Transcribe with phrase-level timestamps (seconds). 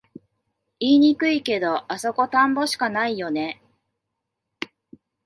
[0.79, 3.61] 言いにくいけど、あそこ田んぼしかないよね